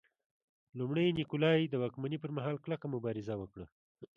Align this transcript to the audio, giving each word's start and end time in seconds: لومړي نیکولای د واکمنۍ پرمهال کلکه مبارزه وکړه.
لومړي 0.77 1.05
نیکولای 1.19 1.59
د 1.67 1.73
واکمنۍ 1.81 2.17
پرمهال 2.23 2.55
کلکه 2.65 2.85
مبارزه 2.95 3.35
وکړه. 3.37 3.65